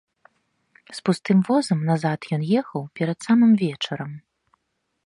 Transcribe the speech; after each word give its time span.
З 0.99 1.03
пустым 1.09 1.37
возам 1.49 1.79
назад 1.91 2.19
ён 2.39 2.49
ехаў 2.61 2.81
перад 3.01 3.17
самым 3.29 3.51
вечарам. 3.65 4.11